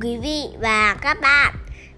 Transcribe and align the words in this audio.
quý 0.00 0.16
vị 0.16 0.48
và 0.60 0.94
các 1.00 1.20
bạn. 1.20 1.54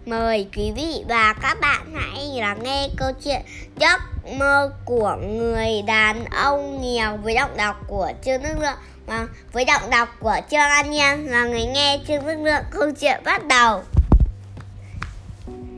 Mời 0.06 0.48
quý 0.56 0.72
vị 0.76 1.04
và 1.08 1.32
các 1.32 1.60
bạn 1.60 1.94
hãy 1.94 2.40
lắng 2.40 2.62
nghe 2.62 2.88
câu 2.96 3.12
chuyện 3.24 3.42
giấc 3.76 4.00
mơ 4.38 4.72
của 4.84 5.16
người 5.16 5.82
đàn 5.82 6.24
ông 6.24 6.82
nghèo 6.82 7.16
với 7.16 7.34
giọng 7.34 7.56
đọc 7.56 7.84
của 7.86 8.12
Trương 8.24 8.42
Đức 8.42 8.54
Lượng 8.60 8.78
và 9.06 9.28
với 9.52 9.64
giọng 9.68 9.90
đọc 9.90 10.08
của 10.20 10.36
Trương 10.50 10.60
An 10.60 10.90
Nhiên 10.90 11.28
và 11.30 11.44
người 11.44 11.64
nghe 11.64 12.00
Trương 12.08 12.26
Đức 12.26 12.38
Lượng 12.42 12.64
câu 12.70 12.90
chuyện 13.00 13.20
bắt 13.24 13.46
đầu. 13.46 13.82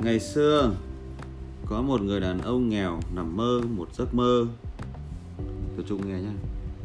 Ngày 0.02 0.20
xưa 0.20 0.70
có 1.66 1.82
một 1.82 2.00
người 2.00 2.20
đàn 2.20 2.42
ông 2.42 2.68
nghèo 2.68 3.00
nằm 3.14 3.36
mơ 3.36 3.60
một 3.76 3.88
giấc 3.98 4.14
mơ. 4.14 4.46
tập 5.76 5.82
trung 5.88 6.08
nghe 6.08 6.14
nhé, 6.14 6.32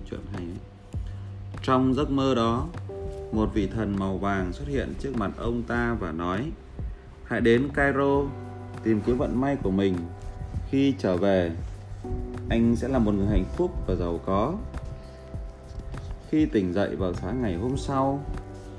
chuyện 0.10 0.20
hay 0.34 0.42
ấy. 0.42 0.58
Trong 1.64 1.94
giấc 1.94 2.10
mơ 2.10 2.36
đó, 2.36 2.68
một 3.32 3.50
vị 3.54 3.68
thần 3.68 3.96
màu 4.00 4.18
vàng 4.18 4.54
xuất 4.54 4.68
hiện 4.68 4.94
trước 5.00 5.16
mặt 5.18 5.32
ông 5.38 5.64
ta 5.64 5.98
và 6.00 6.12
nói: 6.12 6.52
"Hãy 7.24 7.42
đến 7.42 7.70
Cairo 7.74 8.22
tìm 8.84 9.02
kiếm 9.06 9.18
vận 9.18 9.42
may 9.42 9.56
của 9.64 9.72
mình. 9.72 9.96
Khi 10.70 10.94
trở 10.98 11.18
về, 11.18 11.52
anh 12.50 12.76
sẽ 12.76 12.88
là 12.88 13.00
một 13.00 13.12
người 13.12 13.28
hạnh 13.28 13.46
phúc 13.58 13.72
và 13.88 13.96
giàu 13.96 14.20
có." 14.26 14.54
Khi 16.30 16.46
tỉnh 16.46 16.74
dậy 16.74 16.96
vào 16.96 17.14
sáng 17.14 17.42
ngày 17.42 17.56
hôm 17.56 17.78
sau, 17.78 18.26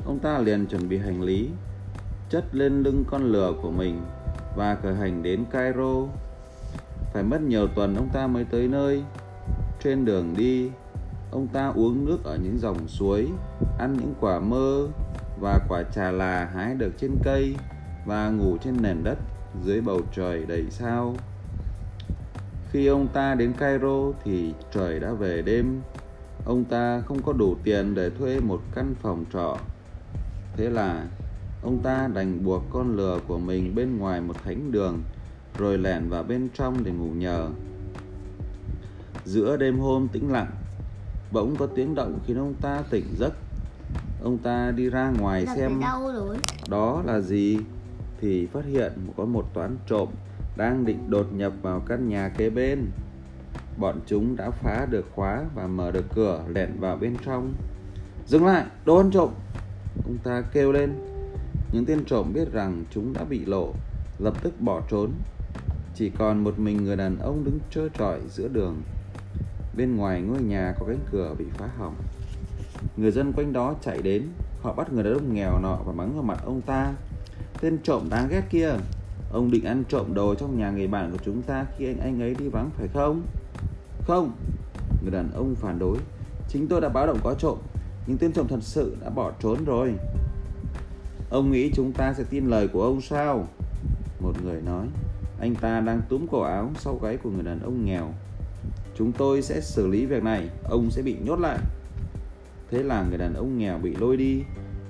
ông 0.05 0.19
ta 0.19 0.38
liền 0.38 0.66
chuẩn 0.66 0.88
bị 0.88 0.98
hành 0.98 1.22
lý, 1.22 1.48
chất 2.30 2.44
lên 2.52 2.83
lưng 2.83 3.05
con 3.10 3.33
lừa 3.33 3.52
của 3.62 3.70
mình 3.70 4.00
và 4.56 4.77
khởi 4.83 4.94
hành 4.94 5.22
đến 5.22 5.44
Cairo. 5.50 6.06
Phải 7.12 7.22
mất 7.22 7.41
nhiều 7.42 7.66
tuần 7.66 7.97
ông 7.97 8.08
ta 8.12 8.27
mới 8.27 8.44
tới 8.44 8.69
nơi. 8.69 9.02
Trên 9.83 10.05
đường 10.05 10.34
đi, 10.36 10.70
ông 11.36 11.48
ta 11.48 11.72
uống 11.74 12.04
nước 12.04 12.24
ở 12.24 12.36
những 12.36 12.58
dòng 12.58 12.88
suối, 12.88 13.28
ăn 13.78 13.96
những 14.00 14.14
quả 14.20 14.40
mơ 14.40 14.88
và 15.41 15.58
quả 15.69 15.83
trà 15.83 16.11
là 16.11 16.44
hái 16.44 16.74
được 16.74 16.92
trên 16.98 17.11
cây 17.24 17.56
và 18.06 18.30
ngủ 18.30 18.56
trên 18.64 18.83
nền 18.83 19.05
đất 19.05 19.19
dưới 19.64 19.80
bầu 19.80 20.00
trời 20.14 20.44
đầy 20.46 20.64
sao. 20.70 21.14
Khi 22.70 22.86
ông 22.86 23.08
ta 23.08 23.34
đến 23.34 23.52
Cairo 23.52 24.12
thì 24.24 24.55
trời 24.74 25.00
đã 25.00 25.12
về 25.12 25.42
đêm. 25.42 25.80
Ông 26.44 26.64
ta 26.64 27.00
không 27.00 27.22
có 27.22 27.33
đủ 27.33 27.56
tiền 27.64 27.94
để 27.94 28.11
thuê 28.11 28.41
một 28.41 28.61
căn 28.74 28.94
phòng 29.02 29.24
trọ. 29.33 29.58
Thế 30.56 30.70
là 30.70 31.06
ông 31.62 31.78
ta 31.83 32.08
đành 32.14 32.44
buộc 32.44 32.62
con 32.70 32.96
lừa 32.96 33.20
của 33.28 33.39
mình 33.39 33.74
bên 33.74 33.98
ngoài 33.98 34.20
một 34.20 34.36
thánh 34.44 34.72
đường 34.72 35.02
rồi 35.58 35.78
lẻn 35.78 36.08
vào 36.08 36.22
bên 36.22 36.48
trong 36.55 36.84
để 36.84 36.91
ngủ 36.91 37.11
nhờ. 37.11 37.48
Giữa 39.24 39.56
đêm 39.56 39.78
hôm 39.78 40.08
tĩnh 40.08 40.33
lặng, 40.33 40.50
bỗng 41.32 41.56
có 41.56 41.66
tiếng 41.66 41.94
động 41.94 42.19
khiến 42.27 42.38
ông 42.38 42.55
ta 42.55 42.82
tỉnh 42.91 43.05
giấc. 43.19 43.32
Ông 44.22 44.38
ta 44.38 44.70
đi 44.70 44.91
ra 44.91 45.12
ngoài 45.20 45.46
xem 45.56 45.80
đâu 45.80 46.12
rồi? 46.12 46.36
đó 46.68 47.02
là 47.06 47.20
gì 47.20 47.58
thì 48.20 48.46
phát 48.46 48.64
hiện 48.64 48.92
có 49.16 49.24
một 49.24 49.55
toán 49.55 49.77
trộm 49.86 50.08
đang 50.56 50.84
định 50.84 51.10
đột 51.10 51.27
nhập 51.33 51.52
vào 51.62 51.80
căn 51.80 52.08
nhà 52.08 52.28
kế 52.28 52.50
bên. 52.50 52.91
Bọn 53.78 54.00
chúng 54.06 54.36
đã 54.36 54.50
phá 54.50 54.86
được 54.91 55.05
khóa 55.14 55.44
và 55.55 55.66
mở 55.66 55.91
được 55.91 56.05
cửa 56.14 56.44
lẻn 56.48 56.80
vào 56.80 56.96
bên 56.96 57.16
trong. 57.24 57.55
Dừng 58.27 58.46
lại, 58.46 58.64
đồ 58.84 58.96
ăn 58.96 59.11
trộm! 59.11 59.30
Ông 60.05 60.18
ta 60.24 60.42
kêu 60.52 60.72
lên. 60.72 60.92
Những 61.72 61.86
tên 61.86 62.05
trộm 62.05 62.33
biết 62.34 62.52
rằng 62.52 62.84
chúng 62.90 63.12
đã 63.12 63.24
bị 63.24 63.44
lộ, 63.44 63.72
lập 64.18 64.42
tức 64.42 64.61
bỏ 64.61 64.83
trốn. 64.90 65.11
Chỉ 65.94 66.11
còn 66.18 66.44
một 66.44 66.58
mình 66.58 66.84
người 66.84 66.96
đàn 66.96 67.18
ông 67.18 67.44
đứng 67.44 67.58
trơ 67.70 67.88
trọi 67.98 68.20
giữa 68.28 68.48
đường. 68.48 68.83
Bên 69.77 69.96
ngoài 69.96 70.20
ngôi 70.20 70.42
nhà 70.42 70.74
có 70.78 70.86
cánh 70.86 71.00
cửa 71.10 71.34
bị 71.38 71.44
phá 71.55 71.66
hỏng. 71.78 71.94
Người 72.96 73.10
dân 73.10 73.32
quanh 73.32 73.52
đó 73.52 73.74
chạy 73.83 74.02
đến, 74.02 74.22
họ 74.62 74.72
bắt 74.72 74.92
người 74.92 75.05
đàn 75.05 75.12
ông 75.12 75.34
nghèo 75.34 75.58
nọ 75.62 75.78
và 75.86 75.92
mắng 75.92 76.14
vào 76.14 76.22
mặt 76.22 76.38
ông 76.44 76.60
ta. 76.60 76.92
Tên 77.60 77.78
trộm 77.83 78.08
đáng 78.10 78.28
ghét 78.30 78.42
kia, 78.50 78.70
ông 79.33 79.51
định 79.51 79.64
ăn 79.64 79.84
trộm 79.89 80.14
đồ 80.14 80.34
trong 80.34 80.58
nhà 80.58 80.70
người 80.70 80.86
bạn 80.86 81.11
của 81.11 81.18
chúng 81.24 81.42
ta 81.42 81.67
khi 81.78 81.86
anh 81.86 82.01
anh 82.01 82.20
ấy 82.20 82.34
đi 82.34 82.48
vắng 82.48 82.70
phải 82.77 82.89
không? 82.89 83.23
Không, 84.02 84.33
người 85.02 85.11
đàn 85.11 85.30
ông 85.33 85.55
phản 85.55 85.78
đối. 85.78 85.98
Chính 86.48 86.68
tôi 86.68 86.80
đã 86.80 86.89
báo 86.89 87.06
động 87.06 87.18
có 87.24 87.34
trộm, 87.34 87.58
nhưng 88.06 88.18
tên 88.18 88.33
trộm 88.33 88.46
thật 88.48 88.62
sự 88.62 88.96
đã 89.01 89.11
bỏ 89.11 89.33
trốn 89.40 89.64
rồi. 89.64 89.95
Ông 91.30 91.51
nghĩ 91.51 91.70
chúng 91.74 91.92
ta 91.92 92.12
sẽ 92.12 92.24
tin 92.30 92.46
lời 92.46 92.68
của 92.68 92.83
ông 92.83 93.01
sao? 93.01 93.48
Một 94.20 94.33
người 94.45 94.62
nói. 94.62 94.86
Anh 95.40 95.55
ta 95.55 95.80
đang 95.80 96.02
túm 96.08 96.27
cổ 96.30 96.40
áo 96.40 96.70
sau 96.78 96.98
gáy 97.02 97.17
của 97.17 97.30
người 97.30 97.42
đàn 97.42 97.61
ông 97.61 97.84
nghèo. 97.84 98.08
Chúng 98.98 99.12
tôi 99.12 99.42
sẽ 99.42 99.61
xử 99.61 99.86
lý 99.86 100.07
việc 100.07 100.23
này, 100.23 100.48
ông 100.64 100.90
sẽ 100.90 101.02
bị 101.02 101.17
nhốt 101.24 101.40
lại. 101.40 101.58
Thế 102.70 102.83
là 102.83 103.05
người 103.08 103.18
đàn 103.18 103.34
ông 103.34 103.58
nghèo 103.58 103.79
bị 103.79 103.95
lôi 103.95 104.17
đi, 104.17 104.42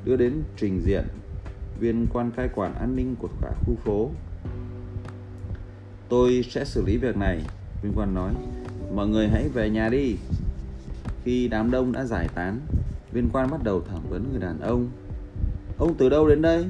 đưa 0.05 0.17
đến 0.17 0.43
trình 0.57 0.81
diện 0.81 1.05
viên 1.81 2.07
quan 2.13 2.31
cai 2.31 2.49
quản 2.55 2.75
an 2.75 2.97
ninh 2.97 3.17
của 3.17 3.29
cả 3.43 3.53
khu 3.67 3.75
phố. 3.85 4.11
Tôi 6.09 6.45
sẽ 6.51 6.65
xử 6.65 6.85
lý 6.87 6.97
việc 6.97 7.17
này, 7.17 7.43
viên 7.83 7.93
quan 7.97 8.15
nói. 8.15 8.33
Mọi 8.95 9.09
người 9.09 9.29
hãy 9.29 9.49
về 9.49 9.71
nhà 9.71 9.89
đi. 9.89 10.17
Khi 11.25 11.49
đám 11.49 11.71
đông 11.71 11.93
đã 11.93 12.05
giải 12.05 12.29
tán, 12.35 12.61
viên 13.13 13.29
quan 13.33 13.51
bắt 13.51 13.63
đầu 13.63 13.81
thẩm 13.81 14.03
vấn 14.09 14.31
người 14.31 14.41
đàn 14.41 14.61
ông. 14.61 14.91
Ông 15.79 15.95
từ 15.99 16.09
đâu 16.09 16.29
đến 16.29 16.43
đây? 16.43 16.67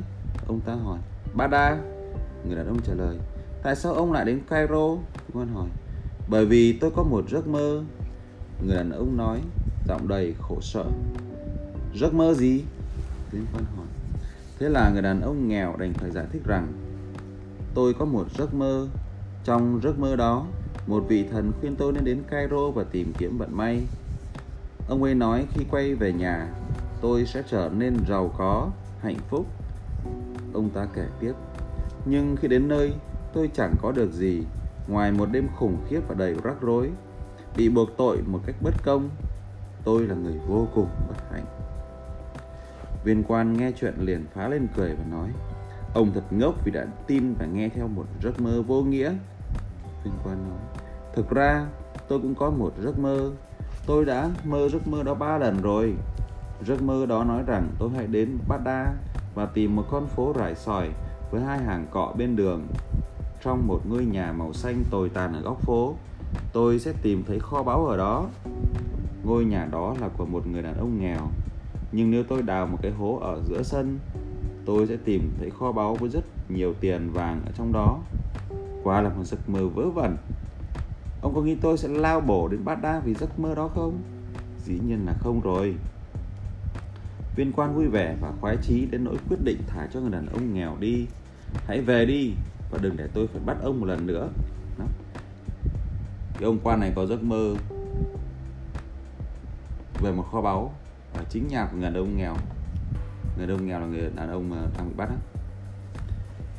Ông 0.47 0.61
ta 0.61 0.75
hỏi. 0.75 0.99
Bada. 1.35 1.77
Người 2.47 2.57
đàn 2.57 2.67
ông 2.67 2.81
trả 2.87 2.95
lời. 2.95 3.17
Tại 3.63 3.77
sao 3.77 3.93
ông 3.93 4.13
lại 4.13 4.25
đến 4.25 4.41
Cairo? 4.49 4.89
Viên 4.95 5.33
quan 5.33 5.49
hỏi. 5.49 5.69
Bởi 6.29 6.47
vì 6.47 6.73
tôi 6.73 6.91
có 6.91 7.03
một 7.03 7.31
giấc 7.31 7.49
mơ. 7.49 7.85
Người 8.67 8.77
đàn 8.77 8.91
ông 8.91 9.17
nói, 9.17 9.41
giọng 9.89 10.09
đầy 10.09 10.35
khổ 10.41 10.61
sở. 10.61 10.85
Giấc 11.95 12.15
mơ 12.15 12.35
gì? 12.35 12.65
tiếng 13.31 13.47
quan 13.53 13.65
hỏi. 13.77 13.87
Thế 14.59 14.69
là 14.69 14.91
người 14.91 15.03
đàn 15.03 15.21
ông 15.21 15.49
nghèo 15.49 15.77
đành 15.77 15.93
phải 15.93 16.11
giải 16.11 16.27
thích 16.33 16.43
rằng 16.45 16.67
Tôi 17.75 17.95
có 17.95 18.05
một 18.05 18.27
giấc 18.39 18.55
mơ 18.55 18.89
Trong 19.45 19.81
giấc 19.83 19.99
mơ 19.99 20.17
đó 20.17 20.47
Một 20.87 21.05
vị 21.09 21.25
thần 21.31 21.53
khuyên 21.61 21.77
tôi 21.77 21.93
nên 21.93 22.05
đến 22.05 22.23
Cairo 22.31 22.71
và 22.71 22.85
tìm 22.85 23.13
kiếm 23.19 23.39
vận 23.39 23.57
may 23.57 23.83
Ông 24.89 25.03
ấy 25.03 25.15
nói 25.15 25.47
khi 25.51 25.65
quay 25.71 25.95
về 25.95 26.13
nhà 26.13 26.49
Tôi 27.01 27.27
sẽ 27.27 27.43
trở 27.51 27.71
nên 27.77 27.97
giàu 28.09 28.35
có, 28.39 28.71
hạnh 29.01 29.19
phúc 29.29 29.47
Ông 30.53 30.71
ta 30.71 30.87
kể 30.95 31.07
tiếp 31.21 31.33
Nhưng 32.05 32.37
khi 32.37 32.49
đến 32.49 32.69
nơi 32.69 32.93
tôi 33.33 33.51
chẳng 33.55 33.75
có 33.83 33.93
được 33.93 34.13
gì 34.13 34.43
Ngoài 34.89 35.13
một 35.13 35.29
đêm 35.33 35.49
khủng 35.57 35.77
khiếp 35.89 36.01
và 36.09 36.15
đầy 36.15 36.35
rắc 36.45 36.61
rối, 36.61 36.91
Bị 37.57 37.69
buộc 37.69 37.97
tội 37.97 38.23
một 38.27 38.41
cách 38.47 38.57
bất 38.61 38.75
công, 38.85 39.11
Tôi 39.85 40.07
là 40.07 40.15
người 40.15 40.39
vô 40.49 40.69
cùng 40.75 40.89
bất 41.09 41.17
hạnh. 41.33 41.45
Viên 43.05 43.25
quan 43.29 43.53
nghe 43.53 43.73
chuyện 43.73 43.95
liền 43.99 44.25
phá 44.35 44.49
lên 44.49 44.67
cười 44.77 44.95
và 44.95 45.05
nói, 45.11 45.29
Ông 45.95 46.11
thật 46.15 46.25
ngốc 46.31 46.55
vì 46.65 46.73
đã 46.73 46.87
tin 47.07 47.35
và 47.35 47.47
nghe 47.47 47.69
theo 47.69 47.89
một 47.89 48.05
giấc 48.23 48.41
mơ 48.41 48.63
vô 48.63 48.83
nghĩa. 48.83 49.13
Viên 50.05 50.15
quan 50.25 50.49
nói, 50.49 50.59
Thực 51.15 51.31
ra, 51.31 51.67
tôi 52.09 52.21
cũng 52.21 52.35
có 52.35 52.51
một 52.51 52.73
giấc 52.81 52.99
mơ. 52.99 53.31
Tôi 53.87 54.05
đã 54.05 54.31
mơ 54.45 54.69
giấc 54.69 54.89
mơ 54.89 55.03
đó 55.03 55.15
ba 55.15 55.39
lần 55.39 55.63
rồi. 55.63 55.95
Giấc 56.67 56.83
mơ 56.83 57.07
đó 57.07 57.25
nói 57.25 57.43
rằng 57.47 57.69
tôi 57.79 57.91
hãy 57.97 58.07
đến 58.07 58.39
Baghdad 58.49 58.89
và 59.35 59.47
tìm 59.47 59.77
một 59.77 59.85
con 59.91 60.07
phố 60.07 60.33
rải 60.39 60.55
sỏi 60.55 60.91
với 61.31 61.43
hai 61.43 61.59
hàng 61.59 61.87
cọ 61.91 62.15
bên 62.19 62.37
đường. 62.37 62.67
Trong 63.47 63.67
một 63.67 63.81
ngôi 63.89 64.05
nhà 64.05 64.33
màu 64.33 64.53
xanh 64.53 64.85
tồi 64.91 65.09
tàn 65.09 65.33
ở 65.33 65.41
góc 65.41 65.61
phố, 65.61 65.95
tôi 66.53 66.79
sẽ 66.79 66.93
tìm 67.03 67.25
thấy 67.27 67.41
kho 67.41 67.63
báu 67.63 67.87
ở 67.87 67.97
đó. 67.97 68.29
Ngôi 69.25 69.45
nhà 69.45 69.69
đó 69.73 69.95
là 70.01 70.09
của 70.09 70.27
một 70.27 70.47
người 70.47 70.63
đàn 70.63 70.77
ông 70.79 71.01
nghèo. 71.01 71.29
Nhưng 71.93 72.11
nếu 72.11 72.25
tôi 72.25 72.43
đào 72.43 72.67
một 72.67 72.79
cái 72.83 72.93
hố 72.93 73.19
ở 73.19 73.43
giữa 73.49 73.63
sân, 73.63 73.99
tôi 74.65 74.87
sẽ 74.87 74.97
tìm 75.05 75.31
thấy 75.39 75.51
kho 75.51 75.73
báu 75.73 75.95
với 75.95 76.09
rất 76.09 76.25
nhiều 76.49 76.75
tiền 76.81 77.11
vàng 77.13 77.41
ở 77.47 77.53
trong 77.59 77.73
đó. 77.73 77.99
quá 78.83 79.01
là 79.01 79.09
một 79.09 79.25
giấc 79.25 79.49
mơ 79.49 79.69
vớ 79.75 79.91
vẩn. 79.91 80.17
Ông 81.23 81.35
có 81.35 81.43
nghĩ 81.43 81.55
tôi 81.55 81.79
sẽ 81.79 81.89
lao 81.89 82.21
bổ 82.21 82.49
đến 82.49 82.65
bát 82.65 82.83
đa 82.83 83.01
vì 83.05 83.15
giấc 83.15 83.39
mơ 83.39 83.55
đó 83.55 83.69
không? 83.75 83.99
Dĩ 84.65 84.79
nhiên 84.87 85.07
là 85.07 85.15
không 85.19 85.41
rồi. 85.41 85.75
Viên 87.37 87.53
quan 87.53 87.75
vui 87.75 87.87
vẻ 87.87 88.17
và 88.21 88.33
khoái 88.41 88.57
chí 88.63 88.87
đến 88.91 89.05
nỗi 89.05 89.17
quyết 89.29 89.39
định 89.45 89.59
thả 89.67 89.87
cho 89.93 90.01
người 90.01 90.11
đàn 90.11 90.27
ông 90.27 90.55
nghèo 90.55 90.77
đi. 90.81 91.07
Hãy 91.67 91.81
về 91.81 92.07
đi 92.07 92.33
và 92.71 92.79
đừng 92.83 92.97
để 92.97 93.09
tôi 93.15 93.27
phải 93.27 93.41
bắt 93.47 93.57
ông 93.63 93.81
một 93.81 93.87
lần 93.87 94.07
nữa. 94.07 94.29
Đó. 94.79 94.85
Cái 96.35 96.45
ông 96.45 96.59
quan 96.63 96.81
này 96.81 96.93
có 96.97 97.07
giấc 97.07 97.23
mơ 97.23 97.55
về 100.01 100.13
một 100.13 100.23
kho 100.33 100.41
báu 100.41 100.75
ở 101.15 101.25
chính 101.29 101.49
nhà 101.49 101.69
của 101.71 101.77
người 101.77 101.85
đàn 101.85 101.95
ông 101.95 102.17
nghèo. 102.17 102.37
Người 103.37 103.47
đàn 103.47 103.57
ông 103.57 103.67
nghèo 103.67 103.81
là 103.81 103.87
người 103.87 104.11
đàn 104.17 104.31
ông 104.31 104.51
mà 104.51 104.57
đang 104.79 104.89
bị 104.89 104.95
bắt 104.97 105.09
á. 105.09 105.17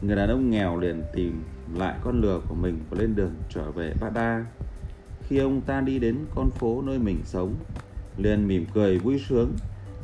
Người 0.01 0.15
đàn 0.15 0.29
ông 0.29 0.49
nghèo 0.49 0.79
liền 0.79 1.03
tìm 1.13 1.43
lại 1.75 1.97
con 2.03 2.21
lừa 2.21 2.39
của 2.49 2.55
mình 2.55 2.79
và 2.89 2.97
lên 2.99 3.15
đường 3.15 3.33
trở 3.49 3.71
về 3.71 3.93
Baghdad. 4.01 4.43
Khi 5.23 5.37
ông 5.37 5.61
ta 5.61 5.81
đi 5.81 5.99
đến 5.99 6.25
con 6.35 6.49
phố 6.49 6.81
nơi 6.81 6.99
mình 6.99 7.21
sống, 7.25 7.55
liền 8.17 8.47
mỉm 8.47 8.65
cười 8.73 8.99
vui 8.99 9.23
sướng 9.29 9.53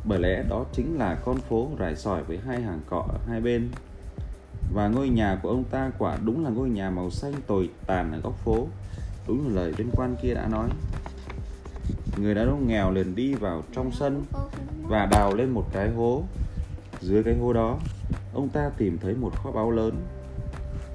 bởi 0.04 0.20
lẽ 0.20 0.44
đó 0.48 0.64
chính 0.72 0.98
là 0.98 1.14
con 1.24 1.36
phố 1.36 1.70
rải 1.78 1.96
sỏi 1.96 2.24
với 2.24 2.38
hai 2.46 2.62
hàng 2.62 2.80
cọ 2.86 3.06
ở 3.08 3.18
hai 3.28 3.40
bên 3.40 3.68
và 4.74 4.88
ngôi 4.88 5.08
nhà 5.08 5.38
của 5.42 5.48
ông 5.48 5.64
ta 5.64 5.90
quả 5.98 6.18
đúng 6.24 6.44
là 6.44 6.50
ngôi 6.50 6.68
nhà 6.68 6.90
màu 6.90 7.10
xanh 7.10 7.32
tồi 7.46 7.70
tàn 7.86 8.12
ở 8.12 8.20
góc 8.20 8.38
phố. 8.44 8.66
Đúng 9.28 9.48
như 9.48 9.54
lời 9.54 9.72
viên 9.72 9.90
quan 9.92 10.16
kia 10.22 10.34
đã 10.34 10.48
nói. 10.48 10.68
Người 12.16 12.34
đàn 12.34 12.48
ông 12.48 12.68
nghèo 12.68 12.92
liền 12.92 13.14
đi 13.14 13.34
vào 13.34 13.62
trong 13.72 13.92
sân 13.92 14.24
và 14.82 15.06
đào 15.06 15.34
lên 15.34 15.50
một 15.50 15.64
cái 15.72 15.90
hố. 15.90 16.22
Dưới 17.00 17.22
cái 17.22 17.36
hố 17.38 17.52
đó, 17.52 17.78
ông 18.34 18.48
ta 18.48 18.70
tìm 18.76 18.98
thấy 18.98 19.14
một 19.14 19.30
kho 19.36 19.50
báu 19.50 19.70
lớn. 19.70 20.06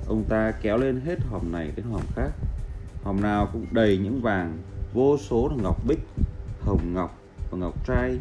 Ông 0.07 0.23
ta 0.29 0.51
kéo 0.61 0.77
lên 0.77 1.01
hết 1.05 1.19
hòm 1.29 1.51
này 1.51 1.71
đến 1.75 1.85
hòm 1.91 2.01
khác. 2.15 2.29
Hòm 3.03 3.21
nào 3.21 3.49
cũng 3.53 3.65
đầy 3.71 3.97
những 3.97 4.21
vàng, 4.21 4.57
vô 4.93 5.17
số 5.17 5.47
là 5.47 5.55
ngọc 5.63 5.77
bích, 5.87 5.99
hồng 6.61 6.93
ngọc 6.93 7.17
và 7.51 7.57
ngọc 7.57 7.85
trai. 7.87 8.17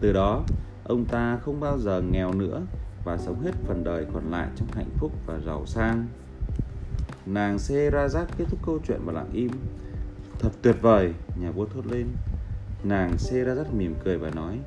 Từ 0.00 0.12
đó, 0.12 0.44
ông 0.84 1.04
ta 1.04 1.38
không 1.42 1.60
bao 1.60 1.78
giờ 1.78 2.02
nghèo 2.10 2.32
nữa 2.32 2.62
và 3.04 3.18
sống 3.18 3.40
hết 3.40 3.52
phần 3.66 3.84
đời 3.84 4.06
còn 4.14 4.30
lại 4.30 4.48
trong 4.56 4.68
hạnh 4.72 4.90
phúc 4.98 5.12
và 5.26 5.38
giàu 5.46 5.66
sang. 5.66 6.06
Nàng 7.26 7.56
Serazat 7.56 8.24
kết 8.38 8.44
thúc 8.50 8.58
câu 8.66 8.78
chuyện 8.86 9.00
và 9.04 9.12
lặng 9.12 9.30
im. 9.32 9.50
Thật 10.38 10.50
tuyệt 10.62 10.76
vời, 10.80 11.12
nhà 11.40 11.50
vua 11.50 11.66
thốt 11.66 11.86
lên. 11.86 12.06
Nàng 12.84 13.16
Serazat 13.16 13.64
mỉm 13.72 13.94
cười 14.04 14.18
và 14.18 14.30
nói, 14.30 14.58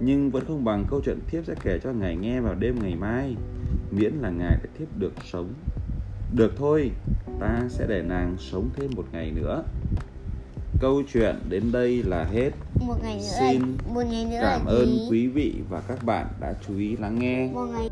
nhưng 0.00 0.30
vẫn 0.30 0.44
không 0.46 0.64
bằng 0.64 0.84
câu 0.90 1.00
chuyện 1.04 1.18
thiếp 1.26 1.44
sẽ 1.44 1.54
kể 1.62 1.78
cho 1.84 1.92
ngài 1.92 2.16
nghe 2.16 2.40
vào 2.40 2.54
đêm 2.54 2.78
ngày 2.82 2.94
mai. 2.94 3.36
Miễn 3.90 4.14
là 4.14 4.30
ngài 4.30 4.58
đã 4.62 4.70
thiếp 4.78 4.98
được 4.98 5.12
sống. 5.24 5.52
Được 6.34 6.52
thôi, 6.56 6.90
ta 7.40 7.62
sẽ 7.68 7.86
để 7.88 8.02
nàng 8.02 8.36
sống 8.38 8.70
thêm 8.76 8.90
một 8.96 9.04
ngày 9.12 9.30
nữa 9.30 9.64
câu 10.80 11.02
chuyện 11.12 11.36
đến 11.48 11.72
đây 11.72 12.02
là 12.02 12.24
hết. 12.24 12.50
Một 12.86 12.94
ngày 13.02 13.16
nữa 13.16 13.36
Xin 13.38 13.76
một 13.94 14.02
ngày 14.10 14.24
nữa 14.24 14.38
cảm 14.40 14.66
ơn 14.66 15.06
quý 15.10 15.26
vị 15.26 15.54
và 15.70 15.80
các 15.88 16.04
bạn 16.04 16.26
đã 16.40 16.54
chú 16.66 16.78
ý 16.78 16.96
lắng 16.96 17.18
nghe. 17.18 17.48
Một 17.52 17.66
ngày 17.72 17.88